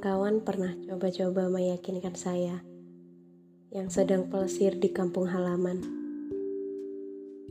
[0.00, 2.64] Seorang kawan pernah coba-coba meyakinkan saya
[3.68, 5.76] yang sedang pelesir di kampung halaman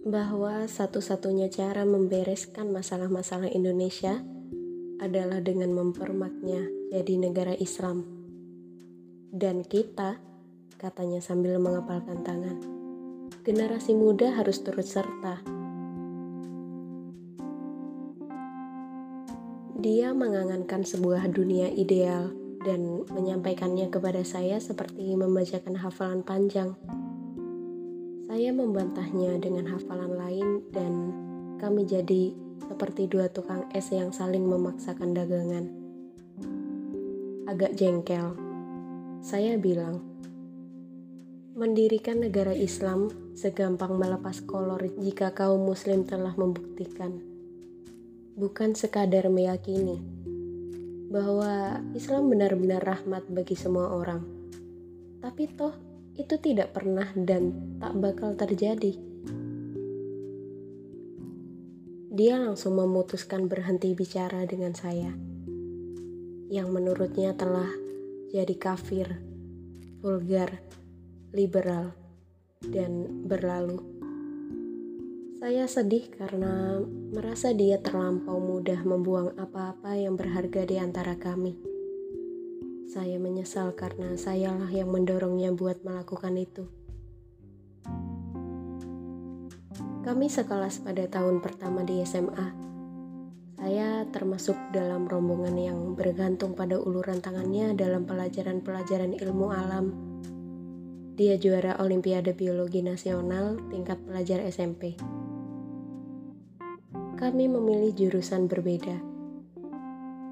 [0.01, 4.25] bahwa satu-satunya cara membereskan masalah-masalah Indonesia
[4.97, 8.01] adalah dengan mempermaknya jadi negara Islam.
[9.29, 10.17] Dan kita,
[10.81, 12.57] katanya sambil mengepalkan tangan,
[13.45, 15.37] generasi muda harus turut serta
[19.79, 26.75] Dia mengangankan sebuah dunia ideal dan menyampaikannya kepada saya seperti membacakan hafalan panjang.
[28.29, 30.93] Saya membantahnya dengan hafalan lain dan
[31.57, 32.35] kami jadi
[32.67, 35.65] seperti dua tukang es yang saling memaksakan dagangan.
[37.49, 38.37] Agak jengkel,
[39.25, 40.05] saya bilang,
[41.57, 47.19] mendirikan negara Islam segampang melepas kolor jika kaum muslim telah membuktikan
[48.39, 50.18] bukan sekadar meyakini
[51.09, 54.21] bahwa Islam benar-benar rahmat bagi semua orang.
[55.19, 55.73] Tapi toh
[56.13, 58.93] itu tidak pernah dan tak bakal terjadi.
[62.13, 65.09] Dia langsung memutuskan berhenti bicara dengan saya.
[66.49, 67.69] Yang menurutnya telah
[68.29, 69.17] jadi kafir,
[70.05, 70.61] vulgar,
[71.33, 71.95] liberal,
[72.61, 73.81] dan berlalu.
[75.39, 76.83] Saya sedih karena
[77.15, 81.55] merasa dia terlampau mudah membuang apa-apa yang berharga di antara kami.
[82.91, 86.67] Saya menyesal karena sayalah yang mendorongnya buat melakukan itu.
[90.03, 92.51] Kami sekelas pada tahun pertama di SMA.
[93.55, 99.95] Saya termasuk dalam rombongan yang bergantung pada uluran tangannya dalam pelajaran-pelajaran ilmu alam.
[101.15, 104.99] Dia juara Olimpiade Biologi Nasional tingkat pelajar SMP
[107.19, 108.95] kami memilih jurusan berbeda.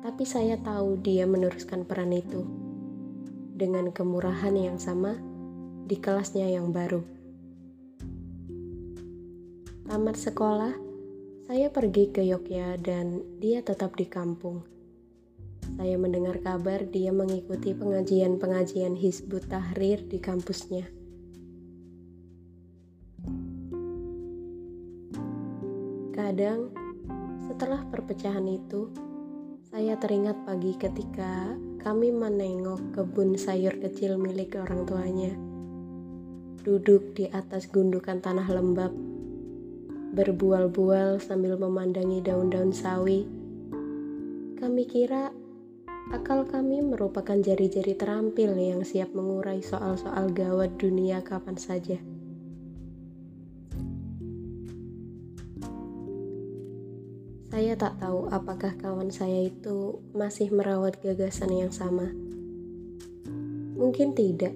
[0.08, 2.48] Tapi saya tahu dia meneruskan peran itu
[3.60, 5.20] dengan kemurahan yang sama
[5.84, 7.04] di kelasnya yang baru.
[9.84, 10.72] Tamat sekolah,
[11.52, 14.64] saya pergi ke Yogyakarta dan dia tetap di kampung.
[15.76, 20.97] Saya mendengar kabar dia mengikuti pengajian-pengajian Hizbut Tahrir di kampusnya.
[26.18, 26.74] Kadang,
[27.46, 28.90] setelah perpecahan itu,
[29.70, 35.30] saya teringat pagi ketika kami menengok kebun sayur kecil milik orang tuanya.
[36.66, 38.90] Duduk di atas gundukan tanah lembab,
[40.18, 43.30] berbual-bual sambil memandangi daun-daun sawi.
[44.58, 45.30] Kami kira
[46.10, 52.17] akal kami merupakan jari-jari terampil yang siap mengurai soal-soal gawat dunia kapan saja.
[57.58, 62.06] Saya tak tahu apakah kawan saya itu masih merawat gagasan yang sama.
[63.74, 64.54] Mungkin tidak.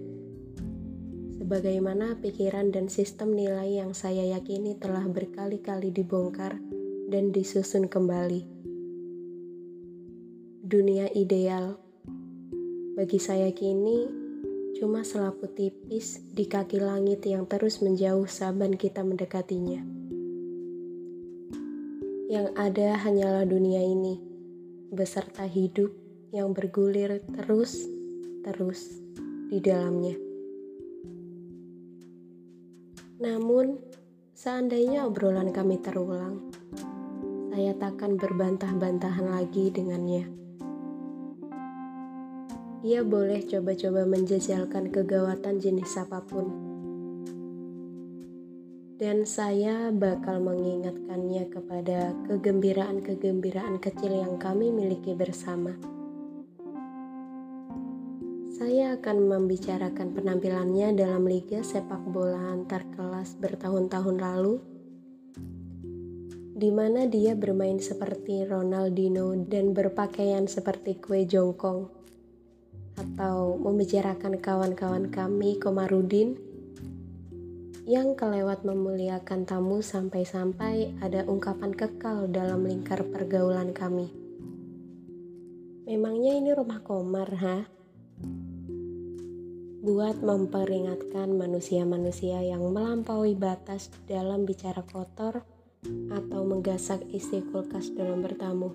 [1.41, 6.61] Sebagaimana pikiran dan sistem nilai yang saya yakini telah berkali-kali dibongkar
[7.09, 8.45] dan disusun kembali.
[10.61, 11.81] Dunia ideal
[12.93, 14.05] bagi saya kini
[14.77, 20.00] cuma selaput tipis di kaki langit yang terus menjauh saban kita mendekatinya.
[22.31, 24.15] Yang ada hanyalah dunia ini,
[24.87, 25.91] beserta hidup
[26.31, 29.03] yang bergulir terus-terus
[29.51, 30.15] di dalamnya.
[33.19, 33.83] Namun,
[34.31, 36.39] seandainya obrolan kami terulang,
[37.51, 40.31] saya takkan berbantah-bantahan lagi dengannya.
[42.87, 46.70] Ia boleh coba-coba menjejalkan kegawatan jenis apa pun
[49.01, 55.73] dan saya bakal mengingatkannya kepada kegembiraan-kegembiraan kecil yang kami miliki bersama.
[58.53, 64.61] Saya akan membicarakan penampilannya dalam liga sepak bola antar kelas bertahun-tahun lalu,
[66.53, 71.89] di mana dia bermain seperti Ronaldinho dan berpakaian seperti kue jongkong,
[73.01, 76.50] atau membicarakan kawan-kawan kami Komarudin
[77.91, 84.07] yang kelewat memuliakan tamu sampai-sampai ada ungkapan kekal dalam lingkar pergaulan kami.
[85.83, 87.67] Memangnya ini rumah komar, ha?
[89.83, 95.43] Buat memperingatkan manusia-manusia yang melampaui batas dalam bicara kotor
[96.15, 98.71] atau menggasak isi kulkas dalam bertamu.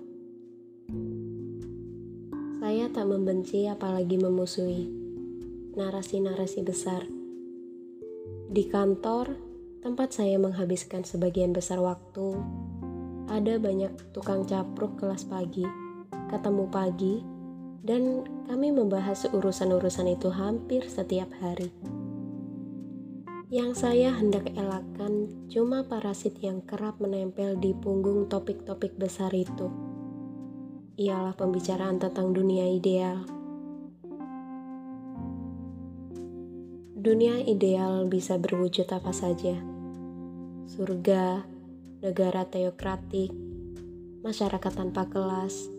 [2.61, 4.93] Saya tak membenci apalagi memusuhi
[5.73, 7.16] narasi-narasi besar
[8.47, 9.35] di kantor,
[9.83, 12.39] tempat saya menghabiskan sebagian besar waktu,
[13.27, 15.67] ada banyak tukang capruk kelas pagi,
[16.31, 17.19] ketemu pagi,
[17.83, 21.67] dan kami membahas urusan-urusan itu hampir setiap hari.
[23.47, 29.71] Yang saya hendak elakkan cuma parasit yang kerap menempel di punggung topik-topik besar itu.
[30.99, 33.36] Ialah pembicaraan tentang dunia ideal.
[36.97, 39.53] Dunia ideal bisa berwujud apa saja.
[40.65, 41.45] Surga,
[42.01, 43.29] negara teokratik,
[44.25, 45.69] masyarakat tanpa kelas,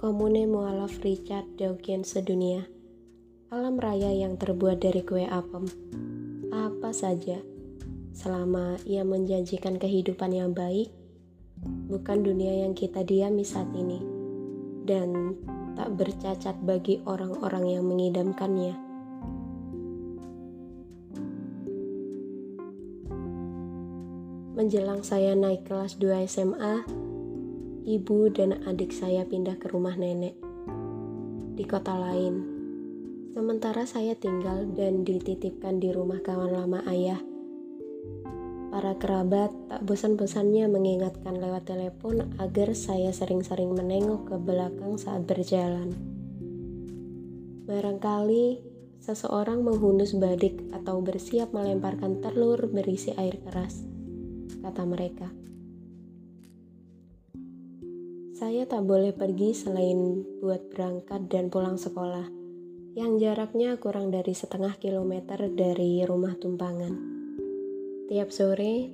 [0.00, 2.64] komune mualaf Richard Dawkins sedunia,
[3.52, 5.68] alam raya yang terbuat dari kue apem,
[6.48, 7.36] apa saja,
[8.16, 10.88] selama ia menjanjikan kehidupan yang baik,
[11.92, 14.00] bukan dunia yang kita diami saat ini,
[14.88, 15.36] dan
[15.76, 18.85] tak bercacat bagi orang-orang yang mengidamkannya.
[24.56, 26.80] Menjelang saya naik kelas 2 SMA,
[27.84, 30.32] ibu dan adik saya pindah ke rumah nenek
[31.52, 32.40] di kota lain.
[33.36, 37.20] Sementara saya tinggal dan dititipkan di rumah kawan lama ayah.
[38.72, 45.92] Para kerabat tak bosan-bosannya mengingatkan lewat telepon agar saya sering-sering menengok ke belakang saat berjalan.
[47.68, 48.64] Barangkali
[49.04, 53.95] seseorang menghunus badik atau bersiap melemparkan telur berisi air keras,
[54.66, 55.30] kata mereka.
[58.34, 62.26] Saya tak boleh pergi selain buat berangkat dan pulang sekolah,
[62.98, 66.98] yang jaraknya kurang dari setengah kilometer dari rumah tumpangan.
[68.10, 68.90] Tiap sore,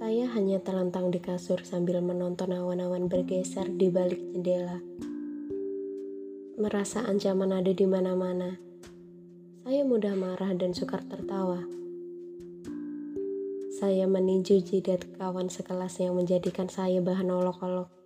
[0.00, 4.80] saya hanya terlentang di kasur sambil menonton awan-awan bergeser di balik jendela.
[6.56, 8.56] Merasa ancaman ada di mana-mana.
[9.68, 11.60] Saya mudah marah dan sukar tertawa.
[13.80, 18.00] Saya meninju jidat kawan sekelas yang menjadikan saya bahan olok-olok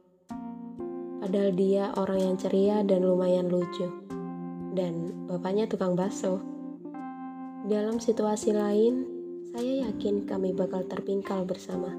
[1.24, 3.88] Padahal dia orang yang ceria dan lumayan lucu.
[4.76, 6.36] Dan bapaknya tukang bakso.
[7.64, 9.08] Dalam situasi lain,
[9.56, 11.96] saya yakin kami bakal terpingkal bersama.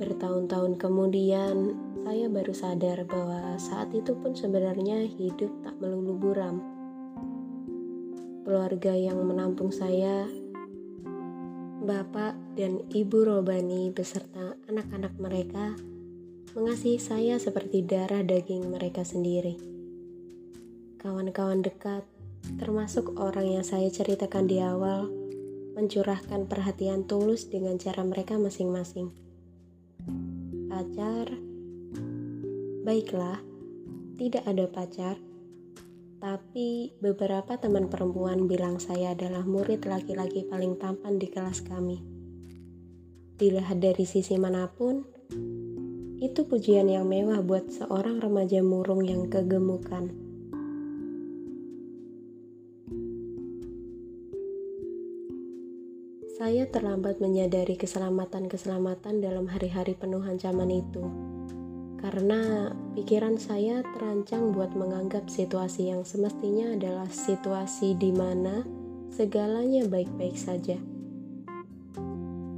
[0.00, 1.76] Bertahun-tahun kemudian,
[2.08, 6.77] saya baru sadar bahwa saat itu pun sebenarnya hidup tak melulu buram.
[8.48, 10.24] Keluarga yang menampung saya
[11.84, 15.76] Bapak dan Ibu Robani beserta anak-anak mereka
[16.56, 19.52] mengasihi saya seperti darah daging mereka sendiri.
[20.96, 22.08] Kawan-kawan dekat,
[22.56, 25.12] termasuk orang yang saya ceritakan di awal,
[25.76, 29.12] mencurahkan perhatian tulus dengan cara mereka masing-masing.
[30.72, 31.36] Pacar,
[32.80, 33.44] baiklah,
[34.16, 35.27] tidak ada pacar
[36.18, 42.02] tapi beberapa teman perempuan bilang saya adalah murid laki-laki paling tampan di kelas kami.
[43.38, 45.06] Dilihat dari sisi mana pun,
[46.18, 50.10] itu pujian yang mewah buat seorang remaja murung yang kegemukan.
[56.34, 61.02] Saya terlambat menyadari keselamatan-keselamatan dalam hari-hari penuh ancaman itu
[61.98, 68.62] karena pikiran saya terancang buat menganggap situasi yang semestinya adalah situasi di mana
[69.10, 70.78] segalanya baik-baik saja.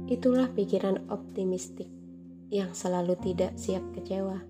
[0.05, 1.89] Itulah pikiran optimistik
[2.53, 4.45] yang selalu tidak siap kecewa.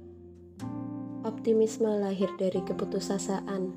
[1.23, 3.71] Optimisme lahir dari keputusasaan.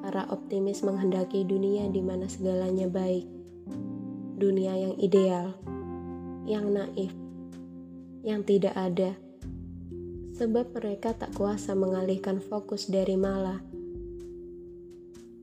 [0.00, 3.28] Para optimis menghendaki dunia di mana segalanya baik.
[4.40, 5.52] Dunia yang ideal,
[6.48, 7.12] yang naif,
[8.24, 9.12] yang tidak ada
[10.40, 13.60] sebab mereka tak kuasa mengalihkan fokus dari malah.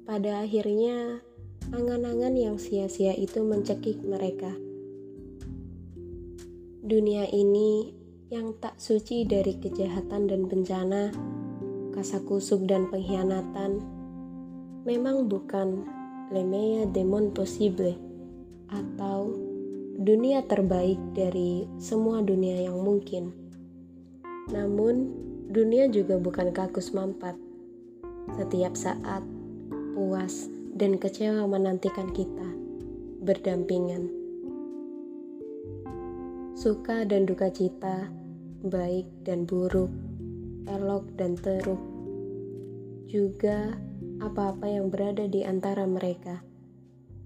[0.09, 1.21] Pada akhirnya,
[1.69, 4.49] angan-angan yang sia-sia itu mencekik mereka.
[6.81, 7.93] Dunia ini
[8.33, 11.13] yang tak suci dari kejahatan dan bencana,
[11.93, 13.77] kasakusuk dan pengkhianatan,
[14.81, 15.85] memang bukan
[16.33, 17.93] lemea demon possible
[18.73, 19.29] atau
[20.01, 23.46] dunia terbaik dari semua dunia yang mungkin.
[24.47, 25.11] Namun,
[25.51, 27.35] dunia juga bukan kakus mampat.
[28.39, 29.23] Setiap saat,
[29.91, 32.47] puas dan kecewa menantikan kita
[33.23, 34.07] berdampingan.
[36.55, 38.07] Suka dan duka cita,
[38.63, 39.91] baik dan buruk,
[40.69, 41.79] elok dan teruk,
[43.09, 43.75] juga
[44.23, 46.41] apa-apa yang berada di antara mereka,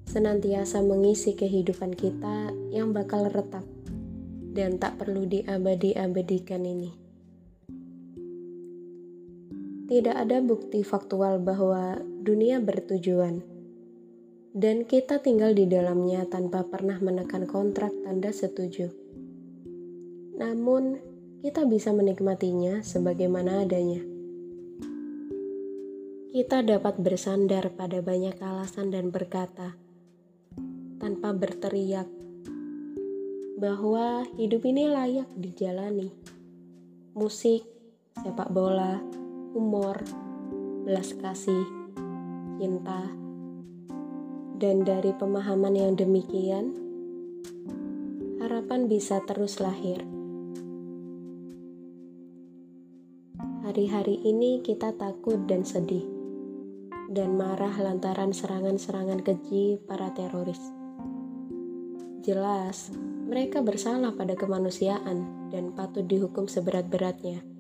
[0.09, 3.63] senantiasa mengisi kehidupan kita yang bakal retak
[4.51, 7.00] dan tak perlu diabadi-abadikan ini
[9.91, 13.43] tidak ada bukti faktual bahwa dunia bertujuan,
[14.55, 18.88] dan kita tinggal di dalamnya tanpa pernah menekan kontrak tanda setuju.
[20.39, 20.95] Namun,
[21.43, 24.00] kita bisa menikmatinya sebagaimana adanya.
[26.31, 29.75] Kita dapat bersandar pada banyak alasan dan berkata,
[31.03, 32.07] tanpa berteriak,
[33.60, 36.15] bahwa hidup ini layak dijalani.
[37.12, 37.67] Musik,
[38.15, 39.20] sepak bola,
[39.51, 40.00] humor,
[40.88, 41.67] belas kasih,
[42.55, 43.03] cinta,
[44.55, 46.72] dan dari pemahaman yang demikian,
[48.39, 50.08] harapan bisa terus lahir.
[53.67, 56.08] Hari-hari ini kita takut dan sedih,
[57.12, 60.63] dan marah lantaran serangan-serangan keji para teroris.
[62.24, 62.88] Jelas,
[63.27, 67.50] mereka bersalah pada kemanusiaan dan patut dihukum seberat-beratnya.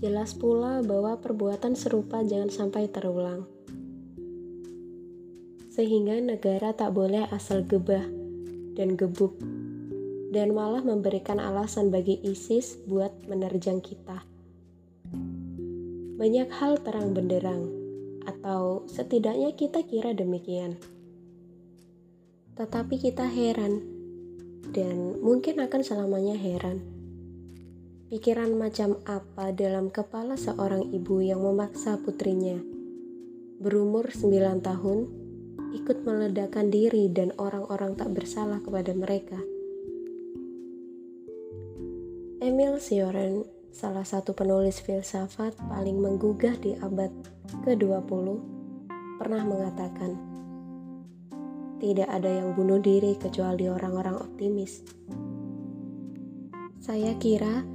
[0.00, 3.44] Jelas pula bahwa perbuatan serupa jangan sampai terulang.
[5.74, 8.06] Sehingga negara tak boleh asal gebah
[8.78, 9.36] dan gebuk
[10.34, 14.26] dan malah memberikan alasan bagi ISIS buat menerjang kita.
[16.14, 17.70] Banyak hal terang benderang,
[18.24, 20.80] atau setidaknya kita kira demikian.
[22.54, 23.82] Tetapi kita heran
[24.70, 26.93] dan mungkin akan selamanya heran.
[28.14, 32.62] Pikiran macam apa dalam kepala seorang ibu yang memaksa putrinya
[33.58, 34.98] berumur 9 tahun
[35.74, 39.42] ikut meledakkan diri dan orang-orang tak bersalah kepada mereka.
[42.38, 43.42] Emil Cioran,
[43.74, 47.10] salah satu penulis filsafat paling menggugah di abad
[47.66, 48.26] ke-20,
[49.18, 50.14] pernah mengatakan,
[51.82, 54.86] tidak ada yang bunuh diri kecuali orang-orang optimis.
[56.78, 57.73] Saya kira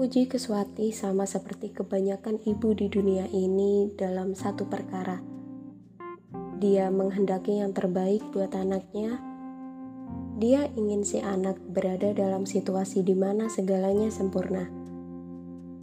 [0.00, 5.20] Puji Keswati sama seperti kebanyakan ibu di dunia ini dalam satu perkara.
[6.56, 9.20] Dia menghendaki yang terbaik buat anaknya.
[10.40, 14.72] Dia ingin si anak berada dalam situasi di mana segalanya sempurna.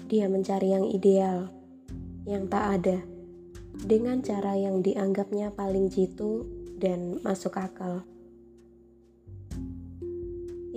[0.09, 1.53] Dia mencari yang ideal,
[2.25, 2.97] yang tak ada,
[3.85, 6.41] dengan cara yang dianggapnya paling jitu
[6.81, 8.01] dan masuk akal.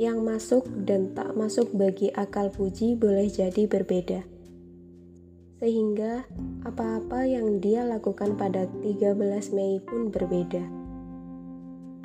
[0.00, 4.25] Yang masuk dan tak masuk bagi akal puji boleh jadi berbeda.
[5.61, 6.25] Sehingga
[6.64, 9.21] apa-apa yang dia lakukan pada 13
[9.52, 10.64] Mei pun berbeda.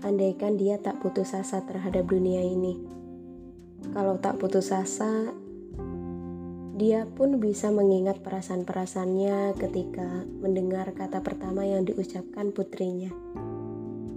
[0.03, 2.75] Andaikan dia tak putus asa terhadap dunia ini.
[3.95, 5.31] Kalau tak putus asa,
[6.75, 13.15] dia pun bisa mengingat perasaan-perasaannya ketika mendengar kata pertama yang diucapkan putrinya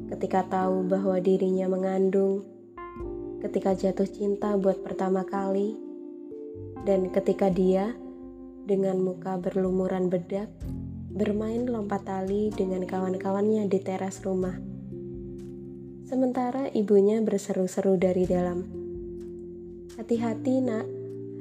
[0.09, 2.58] ketika tahu bahwa dirinya mengandung,
[3.39, 5.79] ketika jatuh cinta buat pertama kali,
[6.83, 7.95] dan ketika dia
[8.67, 10.51] dengan muka berlumuran bedak
[11.09, 14.59] bermain lompat tali dengan kawan-kawannya di teras rumah.
[16.07, 18.65] Sementara ibunya berseru-seru dari dalam.
[19.99, 20.87] Hati-hati nak,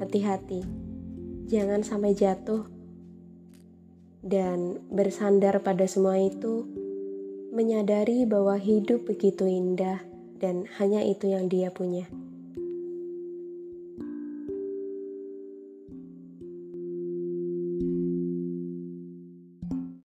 [0.01, 0.62] hati-hati.
[1.48, 2.68] Jangan sampai jatuh.
[4.27, 6.68] Dan bersandar pada semua itu,
[7.56, 10.07] menyadari bahwa hidup begitu indah
[10.38, 12.06] dan hanya itu yang dia punya.